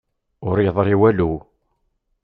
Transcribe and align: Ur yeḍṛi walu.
Ur 0.47 0.57
yeḍṛi 0.63 0.95
walu. 0.99 1.31